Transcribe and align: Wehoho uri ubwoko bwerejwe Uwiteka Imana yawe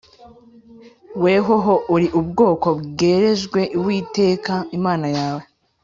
Wehoho 1.23 1.73
uri 1.93 2.07
ubwoko 2.19 2.67
bwerejwe 2.87 3.59
Uwiteka 3.79 4.53
Imana 4.77 5.07
yawe 5.17 5.43